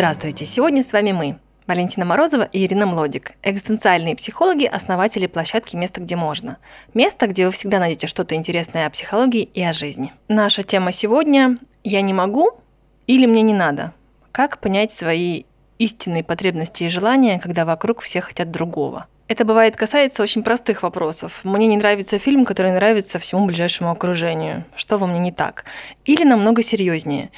[0.00, 0.46] Здравствуйте!
[0.46, 6.16] Сегодня с вами мы, Валентина Морозова и Ирина Млодик, экзистенциальные психологи, основатели площадки «Место, где
[6.16, 6.56] можно».
[6.94, 10.14] Место, где вы всегда найдете что-то интересное о психологии и о жизни.
[10.26, 12.48] Наша тема сегодня «Я не могу»
[13.06, 13.92] или «Мне не надо».
[14.32, 15.42] Как понять свои
[15.76, 21.42] истинные потребности и желания, когда вокруг все хотят другого– это бывает касается очень простых вопросов.
[21.44, 24.64] Мне не нравится фильм, который нравится всему ближайшему окружению.
[24.74, 25.66] Что во мне не так?
[26.04, 27.30] Или намного серьезнее.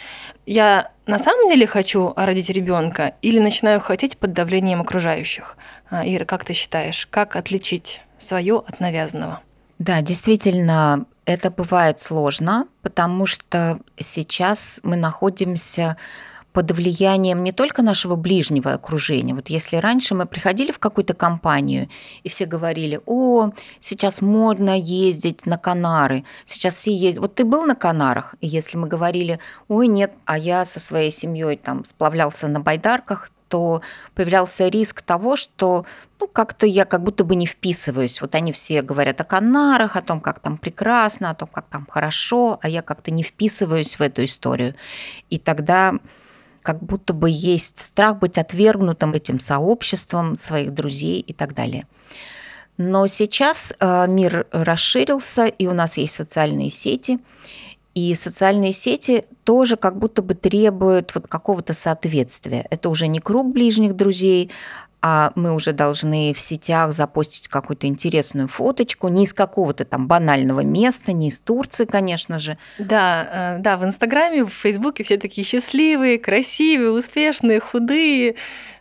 [0.46, 5.58] Я на самом деле хочу родить ребенка или начинаю хотеть под давлением окружающих?
[5.90, 9.42] А, Ира, как ты считаешь, как отличить свое от навязанного?
[9.78, 15.98] Да, действительно, это бывает сложно, потому что сейчас мы находимся
[16.52, 19.34] под влиянием не только нашего ближнего окружения.
[19.34, 21.88] Вот если раньше мы приходили в какую-то компанию,
[22.22, 27.22] и все говорили, о, сейчас модно ездить на Канары, сейчас все ездят.
[27.22, 28.34] Вот ты был на Канарах?
[28.40, 29.38] И если мы говорили,
[29.68, 33.82] ой, нет, а я со своей семьей там сплавлялся на байдарках, то
[34.14, 35.84] появлялся риск того, что
[36.18, 38.22] ну, как-то я как будто бы не вписываюсь.
[38.22, 41.86] Вот они все говорят о Канарах, о том, как там прекрасно, о том, как там
[41.90, 44.74] хорошо, а я как-то не вписываюсь в эту историю.
[45.28, 45.98] И тогда
[46.62, 51.86] как будто бы есть страх быть отвергнутым этим сообществом своих друзей и так далее.
[52.78, 57.18] Но сейчас э, мир расширился, и у нас есть социальные сети,
[57.94, 62.66] и социальные сети тоже как будто бы требуют вот какого-то соответствия.
[62.70, 64.50] Это уже не круг ближних друзей,
[65.02, 70.60] а мы уже должны в сетях запостить какую-то интересную фоточку, не из какого-то там банального
[70.60, 72.56] места, не из Турции, конечно же.
[72.78, 78.36] Да, э, да, в Инстаграме, в Фейсбуке все такие счастливые, красивые, успешные, худые,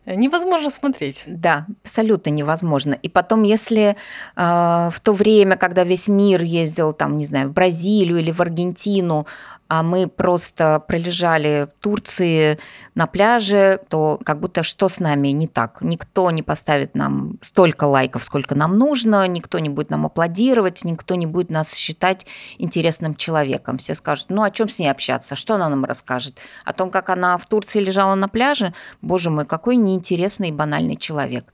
[0.05, 1.23] невозможно смотреть.
[1.27, 2.93] Да, абсолютно невозможно.
[2.93, 3.95] И потом, если
[4.35, 8.41] э, в то время, когда весь мир ездил, там, не знаю, в Бразилию или в
[8.41, 9.27] Аргентину,
[9.71, 12.59] а мы просто пролежали в Турции
[12.93, 15.77] на пляже, то как будто что с нами не так.
[15.79, 21.15] Никто не поставит нам столько лайков, сколько нам нужно, никто не будет нам аплодировать, никто
[21.15, 23.77] не будет нас считать интересным человеком.
[23.77, 26.37] Все скажут, ну о чем с ней общаться, что она нам расскажет?
[26.65, 28.73] О том, как она в Турции лежала на пляже?
[29.01, 31.53] Боже мой, какой неинтересный и банальный человек.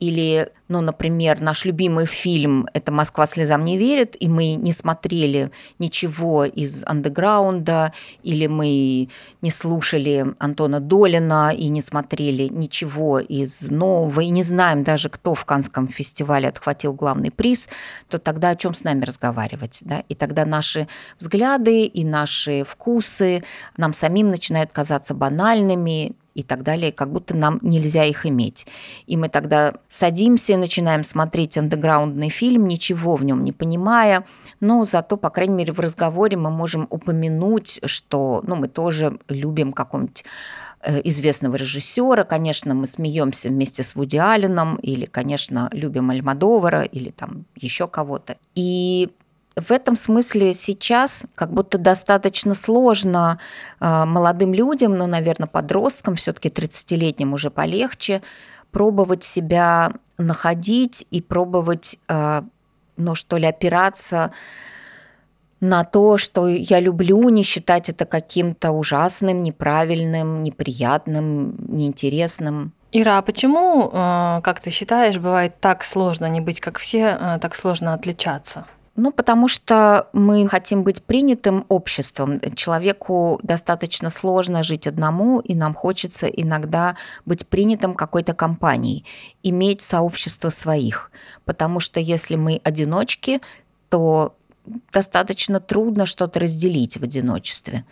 [0.00, 5.50] Или, ну, например, наш любимый фильм «Это Москва слезам не верит», и мы не смотрели
[5.78, 7.92] ничего из андеграунда,
[8.22, 9.10] или мы
[9.42, 15.34] не слушали Антона Долина и не смотрели ничего из нового, и не знаем даже, кто
[15.34, 17.68] в Канском фестивале отхватил главный приз,
[18.08, 19.82] то тогда о чем с нами разговаривать?
[19.84, 20.02] Да?
[20.08, 23.44] И тогда наши взгляды и наши вкусы
[23.76, 28.66] нам самим начинают казаться банальными, и так далее, как будто нам нельзя их иметь.
[29.06, 34.24] И мы тогда садимся и начинаем смотреть андеграундный фильм, ничего в нем не понимая,
[34.60, 39.72] но зато, по крайней мере, в разговоре мы можем упомянуть, что ну, мы тоже любим
[39.72, 40.24] какого-нибудь
[40.82, 47.10] э, известного режиссера, конечно, мы смеемся вместе с Вуди Алленом, или, конечно, любим Альмадовара, или
[47.10, 48.36] там еще кого-то.
[48.54, 49.10] И
[49.60, 53.38] в этом смысле сейчас как будто достаточно сложно
[53.80, 58.22] э, молодым людям, ну, наверное, подросткам, все-таки 30-летним уже полегче,
[58.70, 62.42] пробовать себя находить и пробовать, э,
[62.96, 64.32] ну, что ли, опираться
[65.60, 72.72] на то, что я люблю, не считать это каким-то ужасным, неправильным, неприятным, неинтересным.
[72.92, 77.54] Ира, а почему, э, как ты считаешь, бывает так сложно не быть как все, так
[77.54, 78.66] сложно отличаться?
[79.02, 82.38] Ну, потому что мы хотим быть принятым обществом.
[82.54, 89.06] Человеку достаточно сложно жить одному, и нам хочется иногда быть принятым какой-то компанией,
[89.42, 91.10] иметь сообщество своих.
[91.46, 93.40] Потому что если мы одиночки,
[93.88, 94.36] то
[94.92, 97.86] достаточно трудно что-то разделить в одиночестве.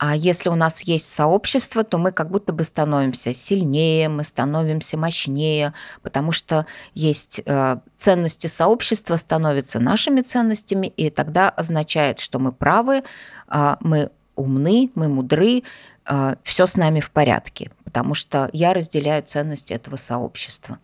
[0.00, 4.96] А если у нас есть сообщество, то мы как будто бы становимся сильнее, мы становимся
[4.96, 12.50] мощнее, потому что есть э, ценности сообщества, становятся нашими ценностями, и тогда означает, что мы
[12.50, 13.02] правы,
[13.48, 15.64] э, мы умны, мы мудры,
[16.06, 20.78] э, все с нами в порядке, потому что я разделяю ценности этого сообщества.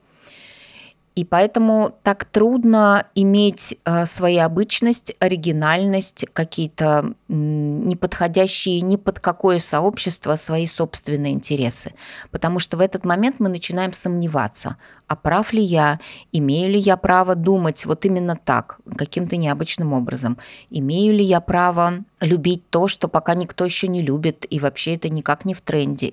[1.16, 10.66] И поэтому так трудно иметь э, своеобычность, оригинальность, какие-то неподходящие ни под какое сообщество свои
[10.66, 11.94] собственные интересы.
[12.30, 14.76] Потому что в этот момент мы начинаем сомневаться,
[15.08, 16.00] а прав ли я,
[16.32, 20.36] имею ли я право думать вот именно так, каким-то необычным образом,
[20.68, 25.08] имею ли я право любить то, что пока никто еще не любит, и вообще это
[25.08, 26.12] никак не в тренде.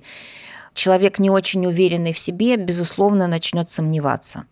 [0.72, 4.46] Человек не очень уверенный в себе, безусловно, начнет сомневаться.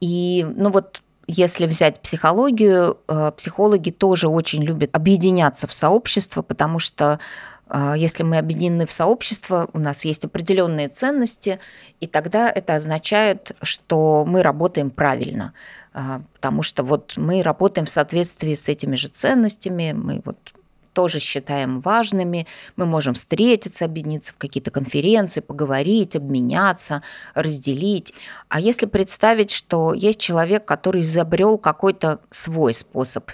[0.00, 6.78] И, ну вот, если взять психологию, э, психологи тоже очень любят объединяться в сообщество, потому
[6.78, 7.20] что
[7.68, 11.60] э, если мы объединены в сообщество, у нас есть определенные ценности,
[12.00, 15.52] и тогда это означает, что мы работаем правильно,
[15.92, 20.54] э, потому что вот мы работаем в соответствии с этими же ценностями, мы вот
[20.98, 22.48] тоже считаем важными.
[22.74, 27.04] Мы можем встретиться, объединиться в какие-то конференции, поговорить, обменяться,
[27.36, 28.12] разделить.
[28.48, 33.30] А если представить, что есть человек, который изобрел какой-то свой способ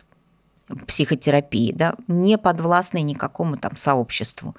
[0.87, 4.55] психотерапии, да, не подвластный никакому там сообществу,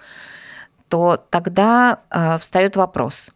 [0.90, 3.34] то тогда э, встает вопрос.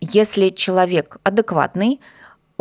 [0.00, 2.00] Если человек адекватный,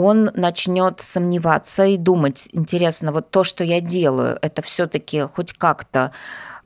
[0.01, 6.11] он начнет сомневаться и думать, интересно, вот то, что я делаю, это все-таки хоть как-то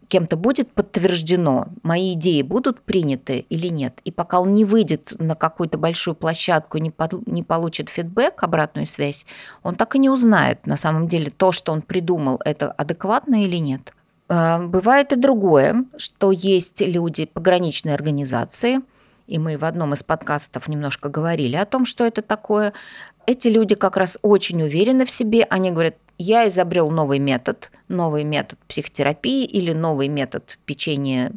[0.07, 3.99] кем-то будет подтверждено, мои идеи будут приняты или нет.
[4.03, 8.85] И пока он не выйдет на какую-то большую площадку, не, под, не получит фидбэк, обратную
[8.85, 9.25] связь,
[9.63, 13.57] он так и не узнает, на самом деле, то, что он придумал, это адекватно или
[13.57, 13.93] нет.
[14.27, 18.79] А, бывает и другое, что есть люди пограничной организации,
[19.27, 22.73] и мы в одном из подкастов немножко говорили о том, что это такое,
[23.27, 28.24] эти люди как раз очень уверены в себе, они говорят, я изобрел новый метод, новый
[28.24, 31.31] метод психотерапии или новый метод печенья,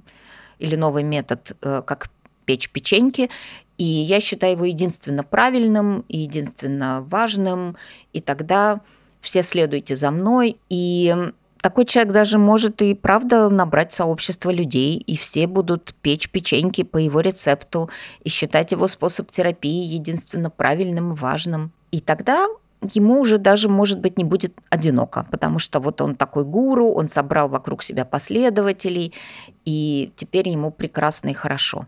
[0.58, 2.10] или новый метод, э, как
[2.44, 3.30] печь печеньки,
[3.76, 7.76] и я считаю его единственно правильным и единственно важным,
[8.12, 8.80] и тогда
[9.20, 11.14] все следуйте за мной, и
[11.60, 16.96] такой человек даже может и правда набрать сообщество людей, и все будут печь печеньки по
[16.96, 17.90] его рецепту
[18.22, 21.72] и считать его способ терапии единственно правильным и важным.
[21.90, 22.46] И тогда
[22.94, 27.08] ему уже даже, может быть, не будет одиноко, потому что вот он такой гуру, он
[27.08, 29.14] собрал вокруг себя последователей,
[29.64, 31.86] и теперь ему прекрасно и хорошо.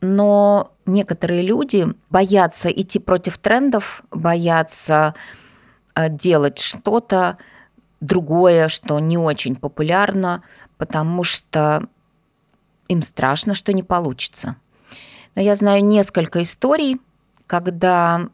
[0.00, 5.14] Но некоторые люди боятся идти против трендов, боятся
[5.94, 7.36] э, делать что-то
[8.00, 10.42] другое, что не очень популярно,
[10.76, 11.88] потому что
[12.86, 14.56] им страшно, что не получится.
[15.34, 17.00] Но я знаю несколько историй,
[17.46, 18.28] когда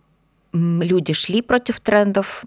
[0.54, 2.44] люди шли против трендов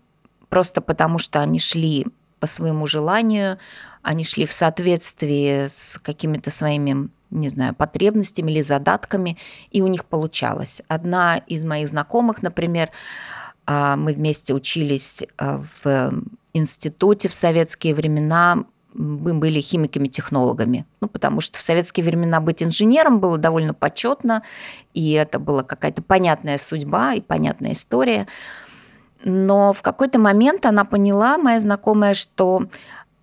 [0.50, 2.08] просто потому, что они шли
[2.40, 3.58] по своему желанию,
[4.02, 9.38] они шли в соответствии с какими-то своими, не знаю, потребностями или задатками,
[9.72, 10.82] и у них получалось.
[10.88, 12.92] Одна из моих знакомых, например,
[13.66, 16.14] а, мы вместе учились а, в
[16.54, 18.66] институте в советские времена,
[18.98, 20.86] мы были химиками-технологами.
[21.02, 24.44] Ну, потому что в советские времена быть инженером было довольно почетно,
[24.94, 28.28] и это была какая-то понятная судьба и понятная история.
[29.24, 32.64] Но в какой-то момент она поняла, моя знакомая, что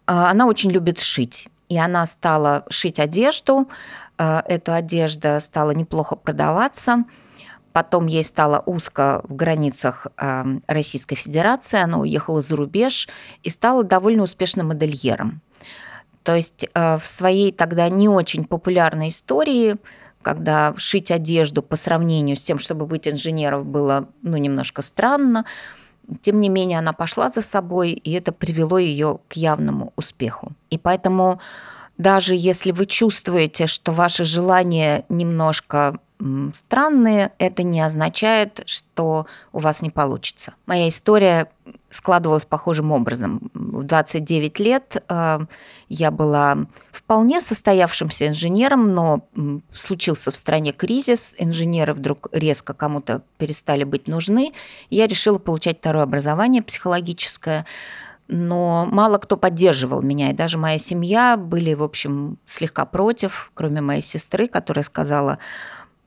[0.06, 1.48] а, она очень любит шить.
[1.68, 3.68] И она стала шить одежду.
[4.18, 7.04] А, эта одежда стала неплохо продаваться.
[7.72, 10.06] Потом ей стало узко в границах
[10.68, 13.08] Российской Федерации, она уехала за рубеж
[13.42, 15.42] и стала довольно успешным модельером.
[16.24, 19.76] То есть э, в своей тогда не очень популярной истории,
[20.22, 25.44] когда шить одежду по сравнению с тем, чтобы быть инженером, было ну, немножко странно,
[26.22, 30.52] тем не менее она пошла за собой, и это привело ее к явному успеху.
[30.70, 31.40] И поэтому
[31.98, 35.98] даже если вы чувствуете, что ваше желание немножко
[36.54, 40.54] странные, это не означает, что у вас не получится.
[40.66, 41.48] Моя история
[41.90, 43.50] складывалась похожим образом.
[43.54, 45.38] В 29 лет э,
[45.88, 46.58] я была
[46.92, 49.26] вполне состоявшимся инженером, но
[49.72, 54.52] случился в стране кризис, инженеры вдруг резко кому-то перестали быть нужны.
[54.90, 57.66] Я решила получать второе образование психологическое,
[58.26, 63.80] но мало кто поддерживал меня, и даже моя семья были, в общем, слегка против, кроме
[63.80, 65.38] моей сестры, которая сказала,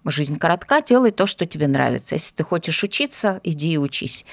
[0.06, 2.16] Жизнь коротка, делай то, что тебе нравится.
[2.16, 4.26] Если ты хочешь учиться, иди и учись.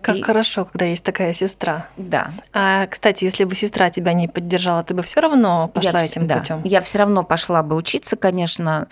[0.00, 0.22] Как и...
[0.22, 1.88] хорошо, когда есть такая сестра.
[1.96, 2.30] Да.
[2.52, 6.26] А, кстати, если бы сестра тебя не поддержала, ты бы все равно пошла я, этим
[6.26, 6.60] да, путем.
[6.64, 8.88] Я все равно пошла бы учиться, конечно.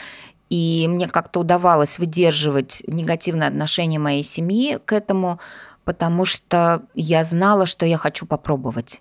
[0.50, 5.38] И мне как-то удавалось выдерживать негативное отношение моей семьи к этому,
[5.84, 9.00] потому что я знала, что я хочу попробовать.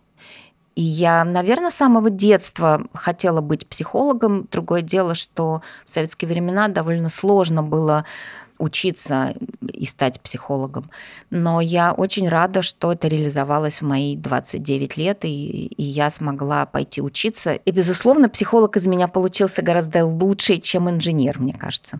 [0.75, 4.47] И я, наверное, с самого детства хотела быть психологом.
[4.51, 8.05] Другое дело, что в советские времена довольно сложно было
[8.57, 10.89] учиться и стать психологом.
[11.29, 16.65] Но я очень рада, что это реализовалось в мои 29 лет, и, и я смогла
[16.65, 17.53] пойти учиться.
[17.53, 21.99] И, безусловно, психолог из меня получился гораздо лучше, чем инженер, мне кажется.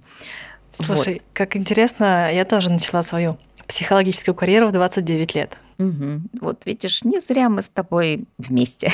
[0.72, 1.24] Слушай, вот.
[1.34, 5.58] как интересно, я тоже начала свою психологическую карьеру в 29 лет.
[5.79, 6.22] Угу.
[6.41, 8.91] Вот видишь, не зря мы с тобой вместе.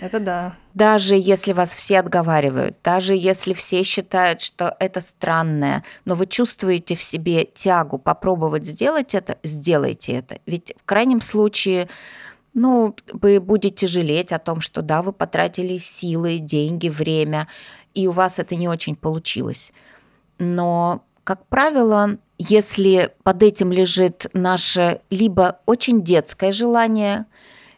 [0.00, 0.56] Это да.
[0.74, 6.94] Даже если вас все отговаривают, даже если все считают, что это странное, но вы чувствуете
[6.94, 10.38] в себе тягу попробовать сделать это, сделайте это.
[10.46, 11.88] Ведь в крайнем случае
[12.54, 17.46] ну, вы будете жалеть о том, что да, вы потратили силы, деньги, время,
[17.94, 19.72] и у вас это не очень получилось.
[20.38, 27.26] Но, как правило, если под этим лежит наше либо очень детское желание,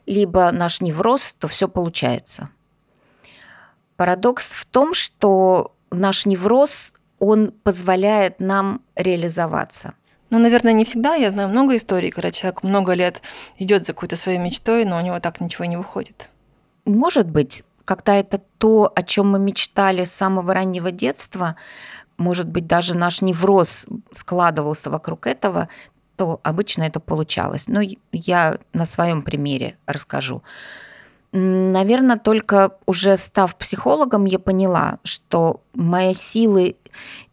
[0.07, 2.51] либо наш невроз, то все получается.
[3.97, 9.95] Парадокс в том, что наш невроз, он позволяет нам реализоваться.
[10.31, 11.17] Ну, наверное, не всегда.
[11.17, 13.21] Я знаю много историй, когда человек много лет
[13.59, 16.31] идет за какой-то своей мечтой, но у него так ничего не выходит.
[16.85, 21.57] Может быть, когда это то, о чем мы мечтали с самого раннего детства,
[22.21, 25.69] может быть, даже наш невроз складывался вокруг этого,
[26.17, 27.67] то обычно это получалось.
[27.67, 27.81] Но
[28.13, 30.43] я на своем примере расскажу.
[31.33, 36.75] Наверное, только уже став психологом, я поняла, что мои силы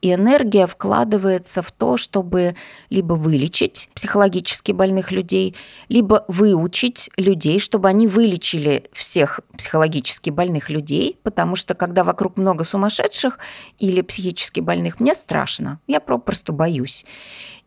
[0.02, 2.56] и энергия вкладывается в то, чтобы
[2.92, 5.56] либо вылечить психологически больных людей,
[5.90, 12.64] либо выучить людей, чтобы они вылечили всех психологически больных людей, потому что когда вокруг много
[12.64, 13.40] сумасшедших
[13.80, 17.04] или психически больных, мне страшно, я попросту боюсь.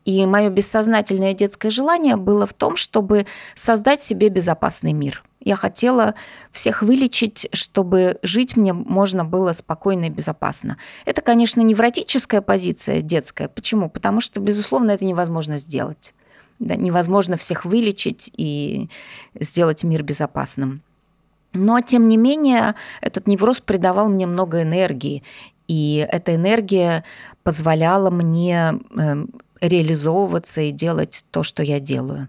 [0.05, 5.23] И мое бессознательное детское желание было в том, чтобы создать себе безопасный мир.
[5.43, 6.13] Я хотела
[6.51, 10.77] всех вылечить, чтобы жить мне можно было спокойно и безопасно.
[11.05, 13.47] Это, конечно, невротическая позиция детская.
[13.47, 13.89] Почему?
[13.89, 16.13] Потому что, безусловно, это невозможно сделать.
[16.59, 18.87] Да, невозможно всех вылечить и
[19.33, 20.83] сделать мир безопасным.
[21.53, 25.23] Но, тем не менее, этот невроз придавал мне много энергии,
[25.67, 27.03] и эта энергия
[27.43, 29.29] позволяла мне эм,
[29.61, 32.27] реализовываться и делать то, что я делаю.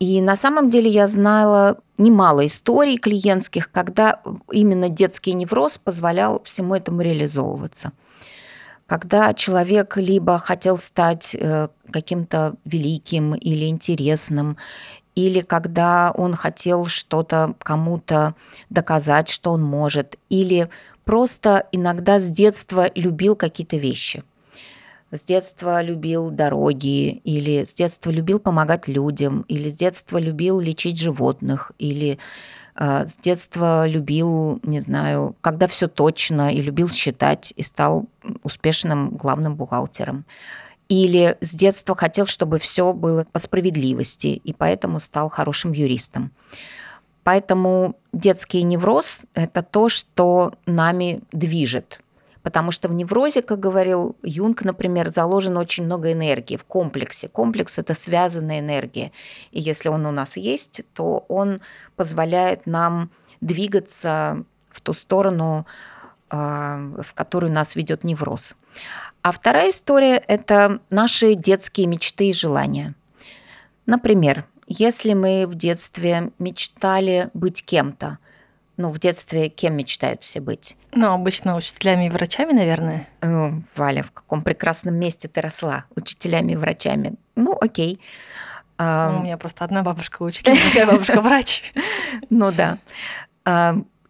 [0.00, 6.74] И на самом деле я знала немало историй клиентских, когда именно детский невроз позволял всему
[6.74, 7.92] этому реализовываться.
[8.86, 14.56] Когда человек либо хотел стать э, каким-то великим или интересным,
[15.14, 18.34] или когда он хотел что-то кому-то
[18.70, 20.68] доказать, что он может, или
[21.04, 24.24] просто иногда с детства любил какие-то вещи–
[25.12, 30.98] с детства любил дороги, или с детства любил помогать людям, или с детства любил лечить
[30.98, 32.18] животных, или
[32.74, 38.06] э, с детства любил, не знаю, когда все точно, и любил считать, и стал
[38.42, 40.24] успешным главным бухгалтером.
[40.88, 46.32] Или с детства хотел, чтобы все было по справедливости, и поэтому стал хорошим юристом.
[47.22, 52.00] Поэтому детский невроз– это то, что нами движет–
[52.42, 57.28] Потому что в неврозе, как говорил Юнг, например, заложено очень много энергии в комплексе.
[57.28, 59.12] Комплекс– это связанная энергия.
[59.52, 61.60] И если он у нас есть, то он
[61.96, 65.66] позволяет нам двигаться в ту сторону,
[66.30, 68.56] а, в которую нас ведет невроз.
[69.22, 72.94] А вторая история– это наши детские мечты и желания.
[73.86, 78.18] Например, если мы в детстве мечтали быть кем-то–
[78.82, 80.76] ну, в детстве кем мечтают все быть?
[80.92, 83.08] Ну, обычно учителями и врачами, наверное.
[83.20, 85.84] Ну, Валя, в каком прекрасном месте ты росла?
[85.94, 87.14] Учителями и врачами.
[87.36, 88.00] Ну, окей.
[88.78, 91.72] Ну, у меня просто одна бабушка учитель, другая бабушка врач.
[92.30, 92.78] Ну да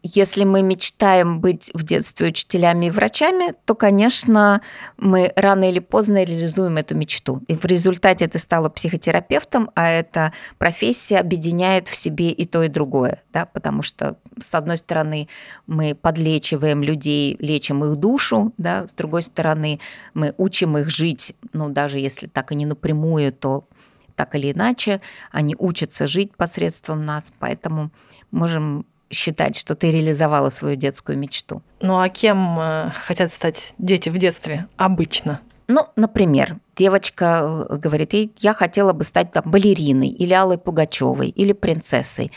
[0.03, 4.61] если мы мечтаем быть в детстве учителями и врачами, то, конечно,
[4.97, 7.43] мы рано или поздно реализуем эту мечту.
[7.47, 12.69] И в результате ты стала психотерапевтом, а эта профессия объединяет в себе и то, и
[12.69, 13.23] другое.
[13.33, 13.47] Да?
[13.47, 15.29] Потому что, с одной стороны,
[15.67, 18.89] мы подлечиваем людей, лечим их душу, да?
[18.89, 19.79] с другой стороны,
[20.15, 23.69] мы учим их жить, ну, даже если так и не напрямую, то
[24.17, 27.91] так или иначе, они учатся жить посредством нас, поэтому
[28.31, 31.63] можем считать, что ты реализовала свою детскую мечту.
[31.81, 35.41] Ну а кем э, хотят стать дети в детстве обычно?
[35.69, 41.53] Ну, например, девочка э, говорит, я хотела бы стать там балериной или Аллой Пугачевой или
[41.53, 42.33] принцессой.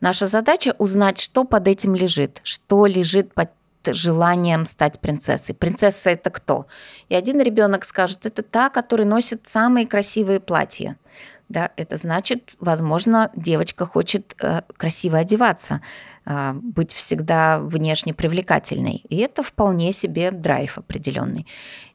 [0.00, 3.50] Наша задача узнать, что под этим лежит, что лежит под
[3.86, 5.54] желанием стать принцессой.
[5.54, 6.66] Принцесса это кто?
[7.08, 10.96] И один ребенок скажет, это та, которая носит самые красивые платья
[11.50, 15.80] да, это значит, возможно, девочка хочет э, красиво одеваться,
[16.24, 19.04] э, быть всегда внешне привлекательной.
[19.08, 21.46] И это вполне себе драйв определенный.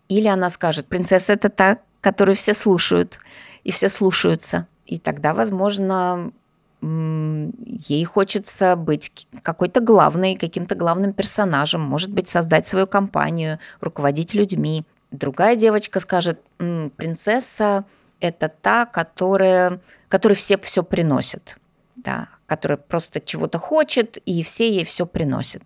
[0.09, 3.19] Или она скажет, принцесса это та, которую все слушают,
[3.63, 4.67] и все слушаются.
[4.85, 6.31] И тогда, возможно,
[6.81, 14.83] ей хочется быть какой-то главной, каким-то главным персонажем, может быть, создать свою компанию, руководить людьми.
[15.11, 17.85] Другая девочка скажет, принцесса
[18.19, 21.57] это та, которая, которой все все приносят,
[21.95, 25.63] да, которая просто чего-то хочет, и все ей все приносят.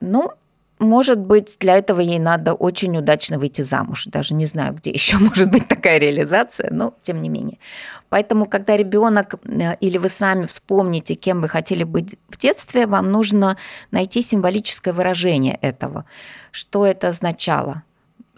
[0.00, 0.32] Ну,
[0.78, 4.06] может быть, для этого ей надо очень удачно выйти замуж.
[4.06, 7.58] Даже не знаю, где еще может быть такая реализация, но тем не менее.
[8.08, 13.10] Поэтому, когда ребенок э, или вы сами вспомните, кем вы хотели быть в детстве, вам
[13.10, 13.56] нужно
[13.90, 16.04] найти символическое выражение этого.
[16.50, 17.82] Что это означало?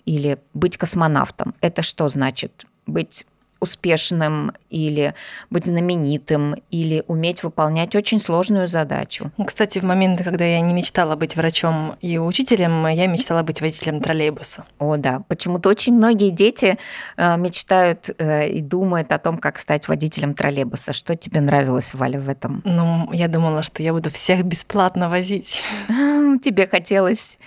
[0.04, 1.54] Или быть космонавтом.
[1.60, 2.66] Это что значит?
[2.86, 3.26] Быть
[3.60, 5.14] успешным или
[5.50, 9.32] быть знаменитым или уметь выполнять очень сложную задачу.
[9.44, 14.00] Кстати, в моменты, когда я не мечтала быть врачом и учителем, я мечтала быть водителем
[14.00, 14.64] троллейбуса.
[14.78, 15.22] О, да.
[15.28, 16.78] Почему-то очень многие дети
[17.16, 20.92] э, мечтают э, и думают о том, как стать водителем троллейбуса.
[20.92, 22.62] Что тебе нравилось, Валя, в этом?
[22.64, 25.62] Ну, я думала, что я буду всех бесплатно возить.
[25.88, 27.38] Тебе хотелось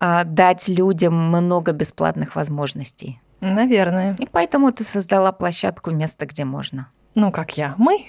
[0.00, 3.20] э, дать людям много бесплатных возможностей.
[3.40, 4.16] Наверное.
[4.18, 6.88] И поэтому ты создала площадку «Место, где можно».
[7.14, 7.74] Ну, как я.
[7.78, 8.06] Мы?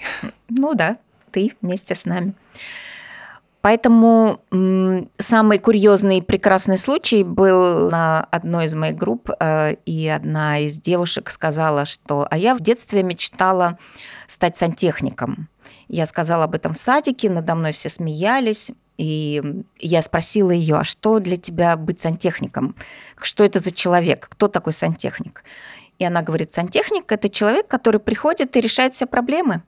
[0.48, 0.98] Ну да,
[1.30, 2.34] ты вместе с нами.
[3.60, 4.40] Поэтому
[5.18, 10.78] самый курьезный и прекрасный случай был на одной из моих групп, э, и одна из
[10.78, 13.78] девушек сказала, что «а я в детстве мечтала
[14.26, 15.48] стать сантехником».
[15.88, 20.84] Я сказала об этом в садике, надо мной все смеялись, и я спросила ее, а
[20.84, 22.74] что для тебя быть сантехником?
[23.16, 24.28] Что это за человек?
[24.28, 25.44] Кто такой сантехник?
[25.98, 29.62] И она говорит, сантехник– это человек, который приходит и решает все проблемы.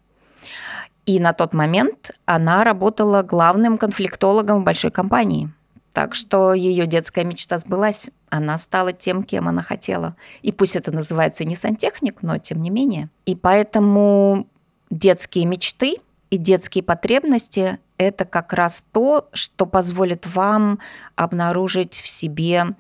[1.07, 5.51] И на тот момент она работала главным конфликтологом в большой компании.
[5.93, 8.11] Так что ее детская мечта сбылась.
[8.29, 10.15] Она стала тем, кем она хотела.
[10.43, 13.09] И пусть это называется не сантехник, но тем не менее.
[13.27, 14.47] И поэтому
[14.91, 15.97] детские мечты
[16.31, 20.79] и детские потребности это как раз то, что позволит вам
[21.17, 22.75] обнаружить в себе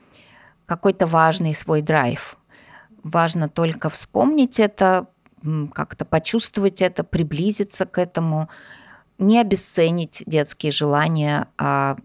[0.64, 2.38] какой-то важный свой драйв.
[3.02, 5.08] Важно только вспомнить это,
[5.74, 8.48] как-то почувствовать это, приблизиться к этому,
[9.18, 11.96] не обесценить детские желания, а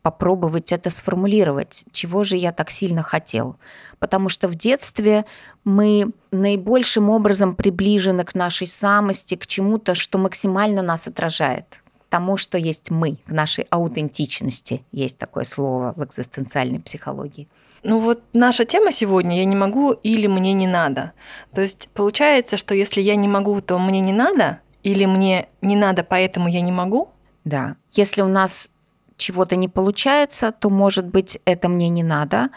[0.00, 3.56] попробовать это сформулировать, чего же я так сильно хотел.
[3.98, 5.26] Потому что в детстве
[5.64, 11.81] мы наибольшим образом приближены к нашей самости, к чему-то, что максимально нас отражает
[12.12, 14.84] тому, что есть мы, к нашей аутентичности.
[14.92, 17.48] Есть такое слово в экзистенциальной психологии.
[17.82, 21.12] Ну вот наша тема сегодня «я не могу» или «мне не надо».
[21.54, 25.74] То есть получается, что если я не могу, то мне не надо, или мне не
[25.74, 27.08] надо, поэтому я не могу?
[27.44, 27.76] Да.
[27.92, 28.70] Если у нас
[29.16, 32.50] чего-то не получается, то, может быть, это мне не надо,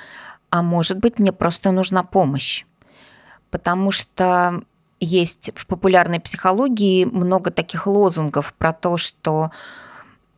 [0.50, 2.66] а может быть, мне просто нужна помощь.
[3.52, 4.64] Потому что
[5.00, 9.52] есть в популярной психологии много таких лозунгов про то, что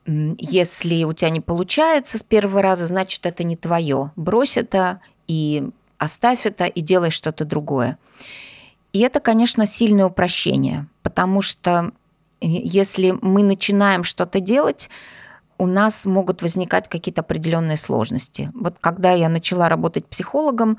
[0.06, 4.12] если у тебя не получается с первого раза, значит, это не твое.
[4.15, 7.98] Брось это и оставь это и делай что-то другое.
[8.93, 11.91] И это, конечно, сильное упрощение, потому что
[12.39, 14.89] э, если мы начинаем что-то делать,
[15.58, 18.52] у нас могут возникать какие-то определенные сложности.
[18.54, 20.78] Вот когда я начала работать психологом,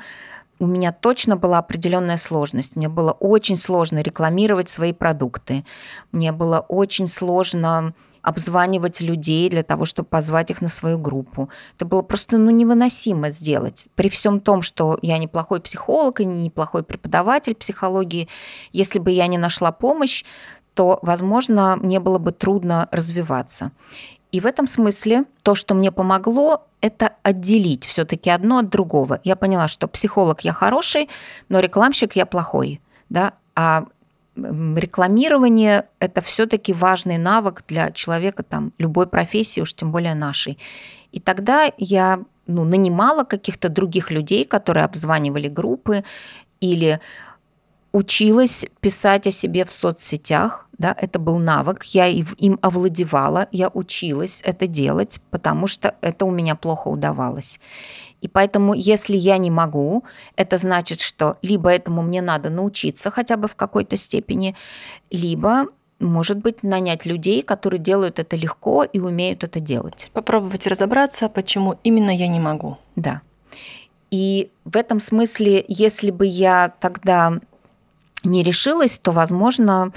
[0.59, 2.77] у меня точно была определенная сложность.
[2.77, 5.65] Мне было очень сложно рекламировать свои продукты.
[6.13, 11.49] Мне было очень сложно обзванивать людей для того, чтобы позвать их на свою группу.
[11.77, 13.89] Это было просто ну, невыносимо сделать.
[13.95, 18.29] При всем том, что я неплохой психолог и неплохой преподаватель психологии,
[18.73, 20.25] если бы я не нашла помощь,
[20.75, 23.73] то, возможно, мне было бы трудно развиваться.
[24.31, 29.21] И в этом смысле то, что мне помогло, это отделить все-таки одно от другого.
[29.25, 31.09] Я поняла, что психолог я хороший,
[31.49, 32.81] но рекламщик я плохой.
[33.09, 33.35] Да?
[33.55, 33.85] А
[34.37, 40.59] рекламирование– это все-таки важный навык для человека там, любой профессии, уж тем более нашей.
[41.11, 46.05] И тогда я ну, нанимала каких-то других людей, которые обзванивали группы
[46.61, 47.01] или
[47.93, 54.41] училась писать о себе в соцсетях, да, это был навык, я им овладевала, я училась
[54.45, 57.61] это делать, потому что это у меня плохо удавалось.
[58.21, 60.05] И поэтому, если я не могу,
[60.37, 64.55] это значит, что либо этому мне надо научиться хотя бы в какой-то степени,
[65.11, 65.67] либо
[66.01, 70.11] может быть, нанять людей, которые делают это легко и умеют это делать.
[70.13, 72.77] Попробовать разобраться, почему именно я не могу.
[72.95, 73.23] Да.
[74.13, 77.41] И в этом смысле, если бы я тогда
[78.23, 79.93] не решилась, то, возможно,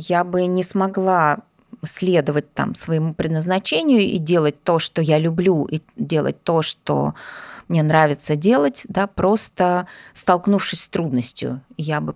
[0.00, 1.40] я бы не смогла
[1.82, 7.14] следовать там своему предназначению и делать то, что я люблю, и делать то, что
[7.68, 12.14] мне нравится делать, да, просто столкнувшись с трудностью, я бы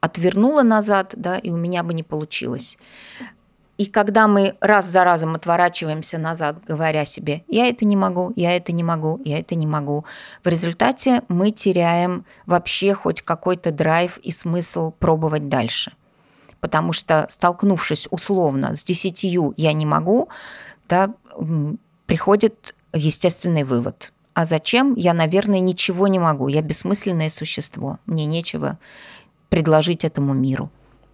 [0.00, 2.78] отвернула назад, да, и у меня бы не получилось.
[3.78, 8.56] И когда мы раз за разом отворачиваемся назад, говоря себе, я это не могу, я
[8.56, 10.06] это не могу, я это не могу,
[10.42, 15.92] в результате мы теряем вообще хоть какой-то драйв и смысл пробовать дальше.
[16.60, 20.28] Потому что столкнувшись условно с десятью «я не могу»,
[20.88, 21.14] да,
[22.06, 24.12] приходит естественный вывод.
[24.34, 24.94] А зачем?
[24.94, 26.48] Я, наверное, ничего не могу.
[26.48, 27.98] Я бессмысленное существо.
[28.06, 28.78] Мне нечего
[29.48, 30.70] предложить этому миру.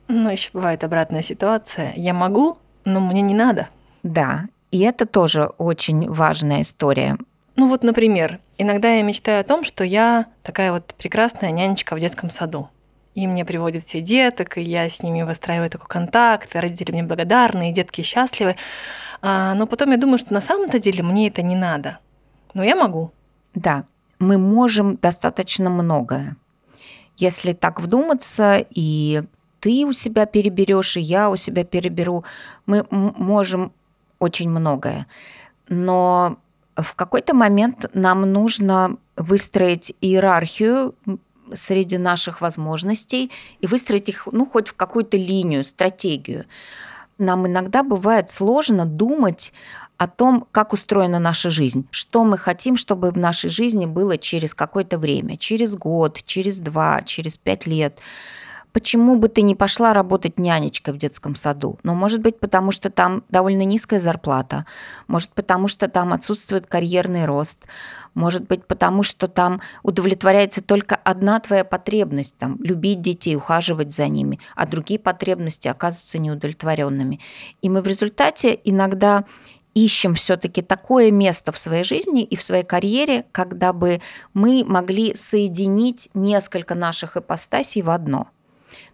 [0.08, 1.92] Ну, еще бывает обратная ситуация.
[1.96, 3.68] Я могу, но мне не надо.
[4.02, 7.16] Да, и это тоже очень важная история.
[7.54, 12.00] Ну вот, например, иногда я мечтаю о том, что я такая вот прекрасная нянечка в
[12.00, 12.70] детском саду.
[13.14, 17.02] И мне приводят все деток, и я с ними выстраиваю такой контакт, и родители мне
[17.02, 18.56] благодарны, и детки счастливы.
[19.20, 21.98] А, но потом я думаю, что на самом-то деле мне это не надо.
[22.54, 23.12] Но я могу.
[23.54, 23.84] Да,
[24.18, 26.36] мы можем достаточно многое.
[27.18, 29.22] Если так вдуматься, и
[29.60, 32.24] ты у себя переберешь, и я у себя переберу,
[32.66, 33.72] мы можем
[34.18, 35.06] очень многое.
[35.68, 36.38] Но
[36.74, 40.94] в какой-то момент нам нужно выстроить иерархию
[41.54, 46.44] среди наших возможностей и выстроить их, ну, хоть в какую-то линию, стратегию.
[47.18, 49.52] Нам иногда бывает сложно думать
[49.96, 54.54] о том, как устроена наша жизнь, что мы хотим, чтобы в нашей жизни было через
[54.54, 58.00] какое-то время, через год, через два, через пять лет
[58.72, 61.78] почему бы ты не пошла работать нянечкой в детском саду?
[61.82, 64.66] Ну, может быть, потому что там довольно низкая зарплата,
[65.06, 67.66] может, потому что там отсутствует карьерный рост,
[68.14, 74.08] может быть, потому что там удовлетворяется только одна твоя потребность, там, любить детей, ухаживать за
[74.08, 77.20] ними, а другие потребности оказываются неудовлетворенными.
[77.60, 79.24] И мы в результате иногда
[79.74, 84.00] ищем все-таки такое место в своей жизни и в своей карьере, когда бы
[84.34, 88.28] мы могли соединить несколько наших ипостасей в одно–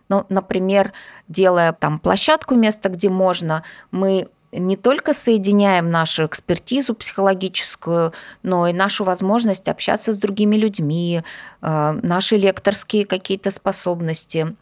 [0.08, 0.92] ну, например,
[1.28, 8.72] делая там площадку, место, где можно, мы не только соединяем нашу экспертизу психологическую, но и
[8.72, 11.22] нашу возможность общаться с другими людьми,
[11.60, 14.56] э, наши лекторские какие-то способности,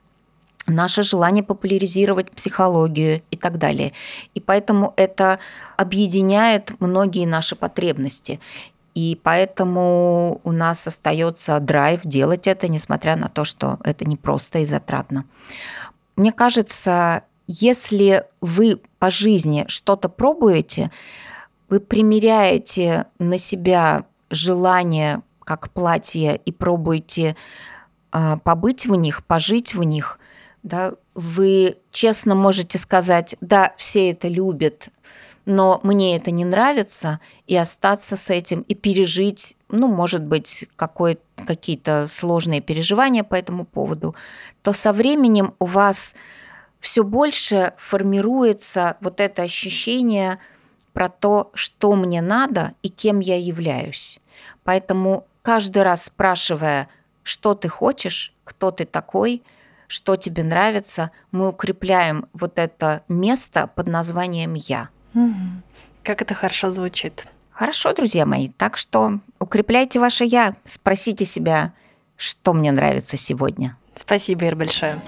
[0.67, 3.93] наше желание популяризировать психологию и так далее.
[4.35, 5.39] И поэтому это
[5.77, 8.41] объединяет многие наши потребности.
[8.97, 14.65] И поэтому у нас остается драйв делать это, несмотря на то, что это непросто и
[14.65, 15.27] затратно.
[16.17, 20.91] Мне кажется, если вы по жизни что-то пробуете,
[21.69, 27.37] вы примеряете на себя желание как платье и пробуете
[28.13, 30.19] э, побыть в них, пожить в них,
[30.63, 34.89] да, вы честно можете сказать, да, все это любят,
[35.47, 42.09] но мне это не нравится, и остаться с этим, и пережить, ну, может быть, какие-то
[42.09, 44.17] сложные переживания по этому поводу,
[44.63, 46.17] то со временем у вас
[46.81, 50.39] все больше формируется вот это ощущение
[50.93, 54.19] про то, что мне надо и кем я являюсь.
[54.65, 56.89] Поэтому каждый раз спрашивая,
[57.23, 59.43] что ты хочешь, кто ты такой,
[59.87, 64.89] что тебе нравится, мы укрепляем вот это место под названием «я».
[66.03, 67.27] Как это хорошо звучит.
[67.51, 68.49] Хорошо, друзья мои.
[68.49, 70.57] Так что укрепляйте ваше «я».
[70.65, 71.73] Спросите себя,
[72.17, 73.77] что мне нравится сегодня.
[73.95, 75.01] Спасибо, Ир, большое.